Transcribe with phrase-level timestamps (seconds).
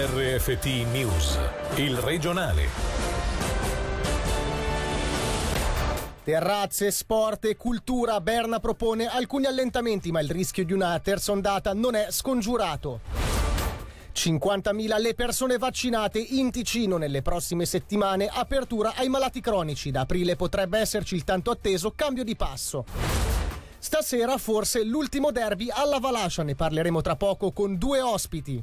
[0.00, 1.36] RFT News,
[1.74, 2.68] il regionale.
[6.22, 8.20] Terrazze, sport e cultura.
[8.20, 13.00] Berna propone alcuni allentamenti, ma il rischio di una terza ondata non è scongiurato.
[14.14, 19.90] 50.000 le persone vaccinate in Ticino nelle prossime settimane, apertura ai malati cronici.
[19.90, 22.84] Da aprile potrebbe esserci il tanto atteso cambio di passo.
[23.80, 28.62] Stasera forse l'ultimo derby alla Valascia, ne parleremo tra poco con due ospiti.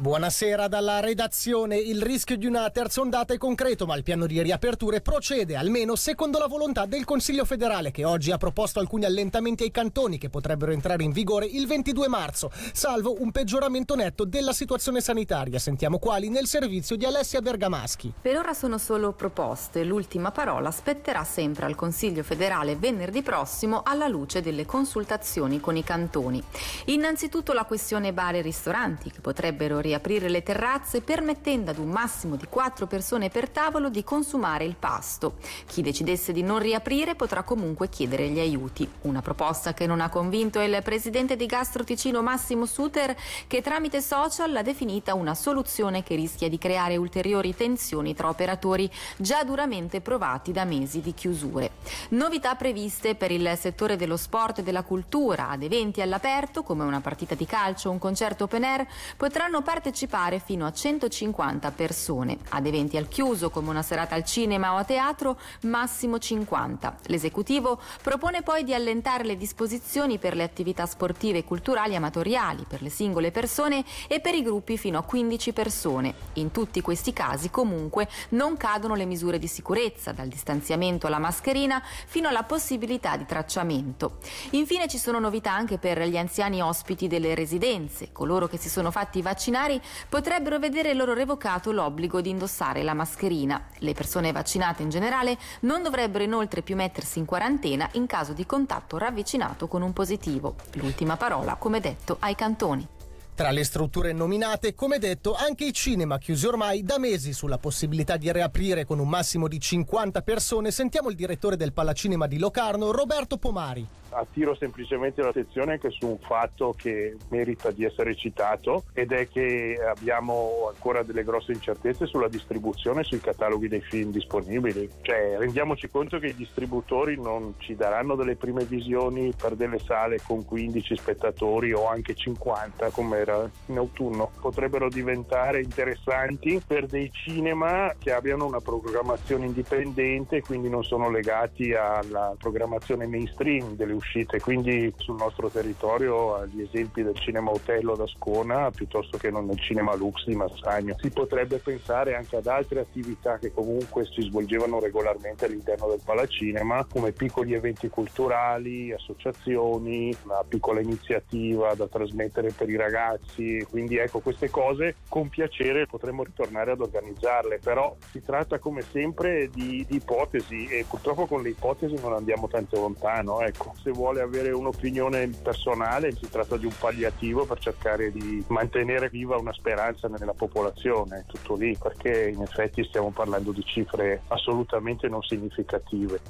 [0.00, 1.76] Buonasera dalla redazione.
[1.76, 5.94] Il rischio di una terza ondata è concreto, ma il piano di riaperture procede, almeno
[5.94, 10.30] secondo la volontà del Consiglio federale, che oggi ha proposto alcuni allentamenti ai cantoni che
[10.30, 15.58] potrebbero entrare in vigore il 22 marzo, salvo un peggioramento netto della situazione sanitaria.
[15.58, 18.14] Sentiamo quali nel servizio di Alessia Bergamaschi.
[18.22, 19.84] Per ora sono solo proposte.
[19.84, 25.84] L'ultima parola spetterà sempre al Consiglio federale venerdì prossimo alla luce delle consultazioni con i
[25.84, 26.42] cantoni.
[26.86, 31.88] Innanzitutto la questione bar e ristoranti, che potrebbero riaprire riaprire le terrazze permettendo ad un
[31.88, 35.34] massimo di quattro persone per tavolo di consumare il pasto.
[35.66, 38.88] Chi decidesse di non riaprire potrà comunque chiedere gli aiuti.
[39.02, 43.16] Una proposta che non ha convinto il presidente di Gastro Ticino Massimo Suter
[43.48, 48.88] che tramite social l'ha definita una soluzione che rischia di creare ulteriori tensioni tra operatori
[49.16, 51.72] già duramente provati da mesi di chiusure.
[52.10, 57.00] Novità previste per il settore dello sport e della cultura ad eventi all'aperto come una
[57.00, 62.36] partita di calcio o un concerto open air potranno partecipare partecipare fino a 150 persone.
[62.50, 66.98] Ad eventi al chiuso, come una serata al cinema o a teatro, massimo 50.
[67.06, 72.82] L'esecutivo propone poi di allentare le disposizioni per le attività sportive e culturali amatoriali, per
[72.82, 76.14] le singole persone e per i gruppi fino a 15 persone.
[76.34, 81.82] In tutti questi casi, comunque, non cadono le misure di sicurezza, dal distanziamento alla mascherina
[82.06, 84.18] fino alla possibilità di tracciamento.
[84.50, 88.90] Infine ci sono novità anche per gli anziani ospiti delle residenze, coloro che si sono
[88.90, 93.68] fatti vaccinare familiari potrebbero vedere loro revocato l'obbligo di indossare la mascherina.
[93.78, 98.44] Le persone vaccinate in generale non dovrebbero inoltre più mettersi in quarantena in caso di
[98.46, 100.56] contatto ravvicinato con un positivo.
[100.72, 102.86] L'ultima parola, come detto, ai cantoni.
[103.34, 108.18] Tra le strutture nominate, come detto, anche i cinema chiusi ormai da mesi sulla possibilità
[108.18, 112.90] di riaprire con un massimo di 50 persone, sentiamo il direttore del Palacinema di Locarno,
[112.90, 119.12] Roberto Pomari attiro semplicemente l'attenzione anche su un fatto che merita di essere citato ed
[119.12, 124.88] è che abbiamo ancora delle grosse incertezze sulla distribuzione sui cataloghi dei film disponibili.
[125.02, 130.20] Cioè, rendiamoci conto che i distributori non ci daranno delle prime visioni per delle sale
[130.26, 134.30] con 15 spettatori o anche 50 come era in autunno.
[134.40, 141.72] Potrebbero diventare interessanti per dei cinema che abbiano una programmazione indipendente quindi non sono legati
[141.74, 148.06] alla programmazione mainstream delle uscite, quindi sul nostro territorio gli esempi del cinema Otello da
[148.06, 150.96] Scona piuttosto che non nel cinema Lux di Massagno.
[150.98, 156.84] Si potrebbe pensare anche ad altre attività che comunque si svolgevano regolarmente all'interno del Palacinema
[156.90, 164.20] come piccoli eventi culturali, associazioni, una piccola iniziativa da trasmettere per i ragazzi, quindi ecco
[164.20, 169.96] queste cose con piacere potremmo ritornare ad organizzarle, però si tratta come sempre di, di
[169.96, 173.72] ipotesi e purtroppo con le ipotesi non andiamo tanto lontano, ecco.
[173.82, 179.08] Se se vuole avere un'opinione personale si tratta di un palliativo per cercare di mantenere
[179.08, 185.08] viva una speranza nella popolazione, tutto lì, perché in effetti stiamo parlando di cifre assolutamente
[185.08, 186.20] non significative.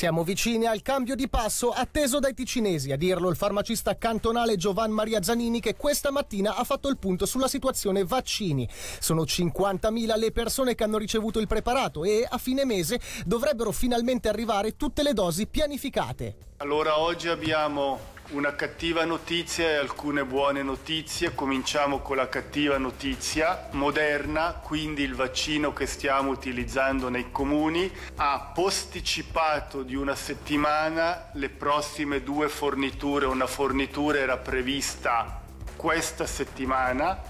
[0.00, 4.90] Siamo vicini al cambio di passo atteso dai ticinesi, a dirlo il farmacista cantonale Giovan
[4.90, 8.66] Maria Zanini che questa mattina ha fatto il punto sulla situazione vaccini.
[8.98, 14.30] Sono 50.000 le persone che hanno ricevuto il preparato e a fine mese dovrebbero finalmente
[14.30, 16.34] arrivare tutte le dosi pianificate.
[16.56, 17.98] Allora oggi abbiamo
[18.30, 21.34] una cattiva notizia e alcune buone notizie.
[21.34, 23.68] Cominciamo con la cattiva notizia.
[23.72, 31.48] Moderna, quindi il vaccino che stiamo utilizzando nei comuni, ha posticipato di una settimana le
[31.48, 33.26] prossime due forniture.
[33.26, 35.40] Una fornitura era prevista
[35.74, 37.20] questa settimana,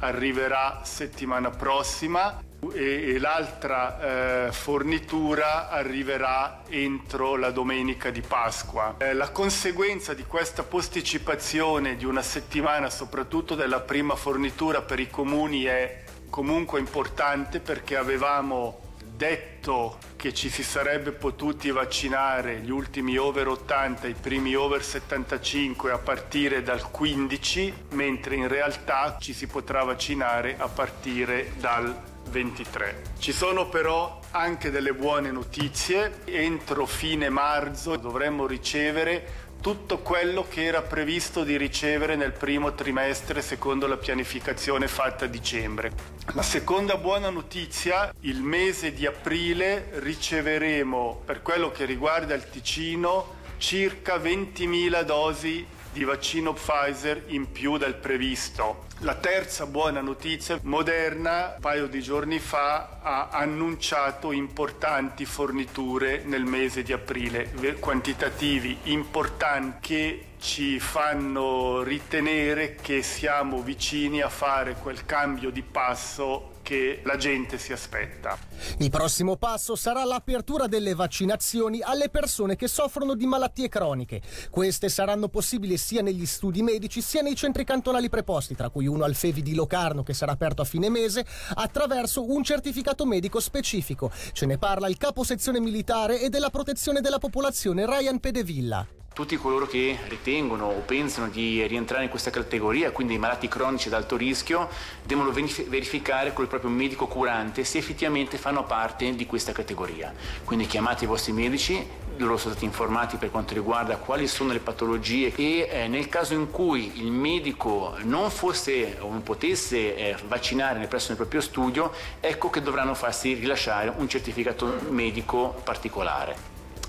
[0.00, 8.96] arriverà settimana prossima e, l'altra eh, fornitura arriverà entro la domenica di Pasqua.
[8.98, 15.08] Eh, la conseguenza di questa posticipazione di una settimana, soprattutto della prima fornitura per i
[15.08, 18.88] comuni, è comunque importante perché avevamo
[19.20, 25.90] detto che ci si sarebbe potuti vaccinare gli ultimi over 80 i primi over 75
[25.90, 33.02] a partire dal 15, mentre in realtà ci si potrà vaccinare a partire dal 23.
[33.18, 36.20] Ci sono però anche delle buone notizie.
[36.24, 43.42] Entro fine marzo dovremmo ricevere tutto quello che era previsto di ricevere nel primo trimestre
[43.42, 45.92] secondo la pianificazione fatta a dicembre.
[46.34, 53.38] La seconda buona notizia, il mese di aprile riceveremo per quello che riguarda il Ticino
[53.58, 58.86] circa 20.000 dosi di vaccino Pfizer in più del previsto.
[59.02, 66.44] La terza buona notizia, Moderna un paio di giorni fa ha annunciato importanti forniture nel
[66.44, 75.06] mese di aprile, quantitativi importanti che ci fanno ritenere che siamo vicini a fare quel
[75.06, 78.38] cambio di passo che la gente si aspetta.
[78.78, 84.20] Il prossimo passo sarà l'apertura delle vaccinazioni alle persone che soffrono di malattie croniche.
[84.50, 89.04] Queste saranno possibili sia negli studi medici sia nei centri cantonali preposti, tra cui uno
[89.04, 94.10] al Fevi di Locarno che sarà aperto a fine mese, attraverso un certificato medico specifico.
[94.32, 99.36] Ce ne parla il capo sezione militare e della protezione della popolazione Ryan Pedevilla tutti
[99.36, 103.94] coloro che ritengono o pensano di rientrare in questa categoria, quindi i malati cronici ad
[103.94, 104.68] alto rischio,
[105.04, 110.14] devono verificare con il proprio medico curante se effettivamente fanno parte di questa categoria.
[110.44, 111.84] Quindi chiamate i vostri medici,
[112.16, 116.34] loro sono stati informati per quanto riguarda quali sono le patologie e eh, nel caso
[116.34, 121.40] in cui il medico non fosse o non potesse eh, vaccinare nel presso del proprio
[121.40, 126.36] studio, ecco che dovranno farsi rilasciare un certificato medico particolare.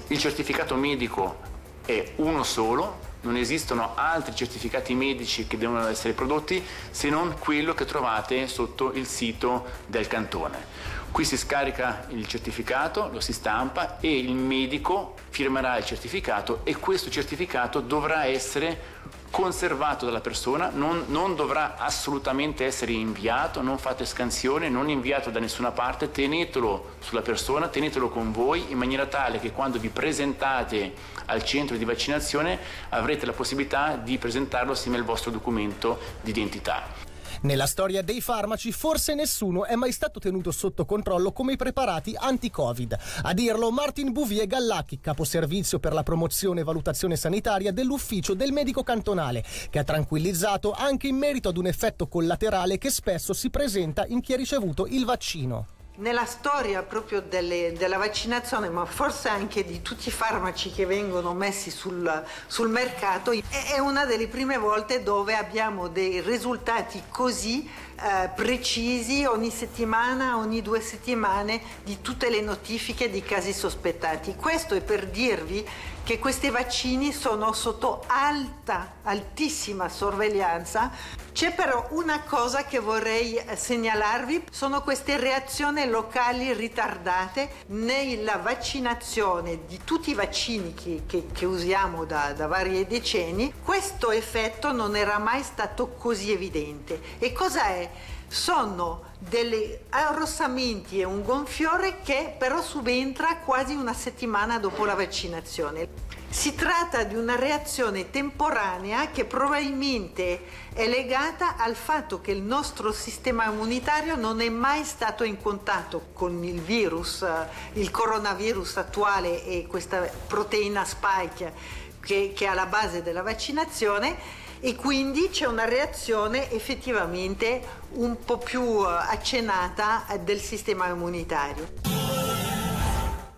[0.08, 1.51] Il certificato medico
[1.92, 7.74] è uno solo, non esistono altri certificati medici che devono essere prodotti se non quello
[7.74, 10.70] che trovate sotto il sito del cantone.
[11.12, 16.78] Qui si scarica il certificato, lo si stampa e il medico firmerà il certificato e
[16.78, 19.00] questo certificato dovrà essere
[19.32, 25.40] conservato dalla persona, non, non, dovrà assolutamente essere inviato, non fate scansione, non inviato da
[25.40, 30.94] nessuna parte, tenetelo sulla persona, tenetelo con voi in maniera tale che quando vi presentate
[31.26, 37.11] al centro di vaccinazione avrete la possibilità di presentarlo assieme al vostro documento di identità.
[37.42, 42.16] Nella storia dei farmaci forse nessuno è mai stato tenuto sotto controllo come i preparati
[42.18, 42.98] anti-Covid.
[43.24, 48.84] A dirlo Martin Bouvier Gallacchi, caposervizio per la promozione e valutazione sanitaria dell'ufficio del medico
[48.84, 54.06] cantonale, che ha tranquillizzato anche in merito ad un effetto collaterale che spesso si presenta
[54.08, 59.66] in chi ha ricevuto il vaccino nella storia proprio delle, della vaccinazione, ma forse anche
[59.66, 65.04] di tutti i farmaci che vengono messi sul, sul mercato, è una delle prime volte
[65.04, 67.70] dove abbiamo dei risultati così
[68.02, 74.36] eh, precisi ogni settimana, ogni due settimane di tutte le notifiche di casi sospettati.
[74.36, 75.66] Questo è per dirvi
[76.04, 80.92] che questi vaccini sono sotto alta, altissima sorveglianza.
[81.32, 89.66] C'è però una cosa che vorrei eh, segnalarvi, sono queste reazioni locali ritardate nella vaccinazione
[89.66, 93.54] di tutti i vaccini che, che, che usiamo da, da vari decenni.
[93.64, 97.00] Questo effetto non era mai stato così evidente.
[97.20, 97.90] E cosa è?
[98.28, 106.10] Sono degli arrossamenti e un gonfiore che però subentra quasi una settimana dopo la vaccinazione.
[106.30, 110.42] Si tratta di una reazione temporanea che probabilmente
[110.74, 116.08] è legata al fatto che il nostro sistema immunitario non è mai stato in contatto
[116.14, 117.26] con il virus,
[117.74, 121.54] il coronavirus attuale e questa proteina spike
[122.00, 127.62] che, che è alla base della vaccinazione e quindi c'è una reazione effettivamente
[127.94, 132.31] un po' più eh, accennata del sistema immunitario.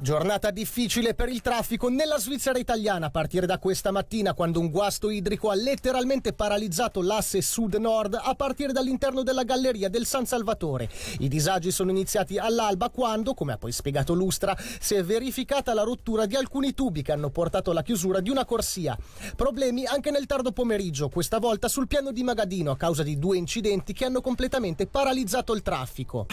[0.03, 4.69] Giornata difficile per il traffico nella Svizzera italiana a partire da questa mattina quando un
[4.69, 10.89] guasto idrico ha letteralmente paralizzato l'asse sud-nord a partire dall'interno della galleria del San Salvatore.
[11.19, 15.83] I disagi sono iniziati all'alba quando, come ha poi spiegato Lustra, si è verificata la
[15.83, 18.98] rottura di alcuni tubi che hanno portato alla chiusura di una corsia.
[19.38, 23.38] Problemi anche nel tardo pomeriggio, questa volta sul piano di Magadino a causa di due
[23.38, 26.25] incidenti che hanno completamente paralizzato il traffico.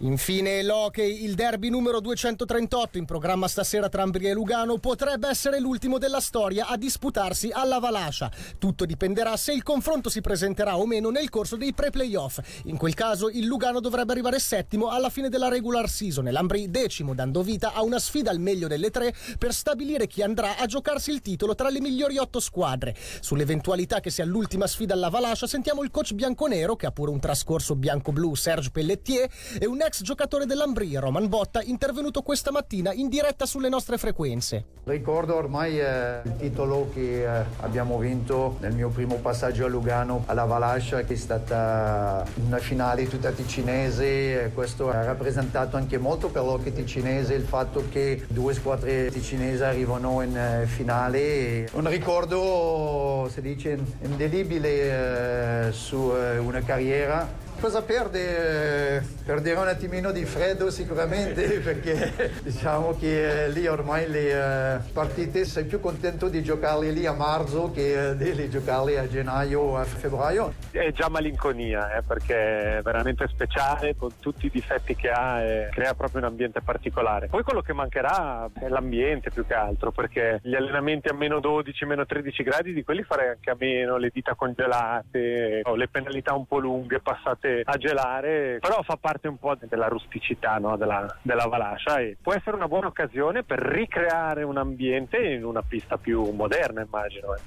[0.00, 5.58] Infine l'hockey, il derby numero 238 in programma stasera tra Ambria e Lugano potrebbe essere
[5.58, 8.30] l'ultimo della storia a disputarsi alla Valascia.
[8.58, 12.40] Tutto dipenderà se il confronto si presenterà o meno nel corso dei pre-playoff.
[12.64, 16.70] In quel caso il Lugano dovrebbe arrivare settimo alla fine della regular season e l'Ambri
[16.70, 20.66] decimo, dando vita a una sfida al meglio delle tre per stabilire chi andrà a
[20.66, 22.94] giocarsi il titolo tra le migliori otto squadre.
[23.20, 27.18] Sull'eventualità che sia l'ultima sfida alla Valascia sentiamo il coach bianconero che ha pure un
[27.18, 33.08] trascorso bianco-blu Serge Pelletier e un l'ex giocatore dell'Ambrì, Roman Botta, intervenuto questa mattina in
[33.08, 34.64] diretta sulle nostre frequenze.
[34.82, 40.24] Ricordo ormai eh, il titolo che eh, abbiamo vinto nel mio primo passaggio a Lugano
[40.26, 44.50] alla Valascia, che è stata una finale tutta ticinese.
[44.52, 50.20] Questo ha rappresentato anche molto per l'hockey ticinese il fatto che due squadre ticinesi arrivano
[50.22, 51.68] in eh, finale.
[51.74, 59.02] Un ricordo, si dice, indelibile eh, su eh, una carriera Cosa perde?
[59.24, 65.44] Perderà un attimino di freddo sicuramente perché diciamo che eh, lì ormai le eh, partite
[65.44, 69.78] sei più contento di giocarle lì a marzo che eh, di giocarle a gennaio o
[69.78, 70.52] a febbraio.
[70.70, 75.68] È già malinconia eh, perché è veramente speciale con tutti i difetti che ha e
[75.72, 77.28] crea proprio un ambiente particolare.
[77.28, 81.84] Poi quello che mancherà è l'ambiente più che altro perché gli allenamenti a meno 12,
[81.86, 86.34] meno 13 gradi di quelli farei anche a meno, le dita congelate o le penalità
[86.34, 90.76] un po' lunghe passate lasciate a gelare, però fa parte un po' della rusticità no?
[90.76, 95.62] della, della Valascia e può essere una buona occasione per ricreare un ambiente in una
[95.62, 97.34] pista più moderna, immagino.
[97.34, 97.38] Eh.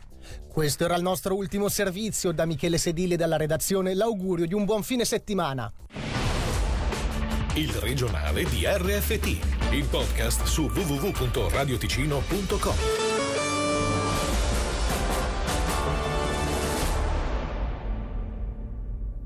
[0.51, 3.93] Questo era il nostro ultimo servizio da Michele Sedili dalla redazione.
[3.93, 5.71] L'augurio di un buon fine settimana.
[7.55, 12.98] Il regionale di RFT, il podcast su www.radioticino.com.